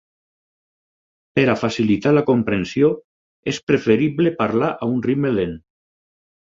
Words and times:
Per 1.39 1.43
a 1.53 1.55
facilitar 1.65 2.13
la 2.19 2.25
comprensió, 2.31 2.91
és 3.55 3.63
preferible 3.69 4.37
parlar 4.45 4.75
a 4.87 4.93
un 4.97 5.01
ritme 5.11 5.37
lent. 5.41 5.57